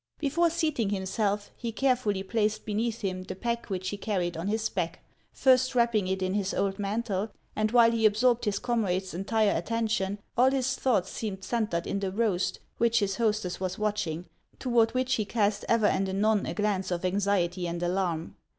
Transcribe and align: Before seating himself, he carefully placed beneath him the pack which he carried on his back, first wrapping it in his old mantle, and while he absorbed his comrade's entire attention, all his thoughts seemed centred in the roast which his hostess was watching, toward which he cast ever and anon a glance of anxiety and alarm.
Before 0.17 0.49
seating 0.49 0.89
himself, 0.89 1.51
he 1.55 1.71
carefully 1.71 2.23
placed 2.23 2.65
beneath 2.65 3.01
him 3.01 3.21
the 3.21 3.35
pack 3.35 3.67
which 3.67 3.89
he 3.89 3.97
carried 3.97 4.35
on 4.35 4.47
his 4.47 4.67
back, 4.67 5.03
first 5.31 5.75
wrapping 5.75 6.07
it 6.07 6.23
in 6.23 6.33
his 6.33 6.55
old 6.55 6.79
mantle, 6.79 7.29
and 7.55 7.69
while 7.69 7.91
he 7.91 8.07
absorbed 8.07 8.45
his 8.45 8.57
comrade's 8.57 9.13
entire 9.13 9.55
attention, 9.55 10.17
all 10.35 10.49
his 10.49 10.73
thoughts 10.75 11.11
seemed 11.11 11.43
centred 11.43 11.85
in 11.85 11.99
the 11.99 12.11
roast 12.11 12.59
which 12.79 12.97
his 12.97 13.17
hostess 13.17 13.59
was 13.59 13.77
watching, 13.77 14.25
toward 14.57 14.89
which 14.95 15.13
he 15.13 15.23
cast 15.23 15.65
ever 15.69 15.85
and 15.85 16.09
anon 16.09 16.47
a 16.47 16.55
glance 16.55 16.89
of 16.89 17.05
anxiety 17.05 17.67
and 17.67 17.83
alarm. 17.83 18.35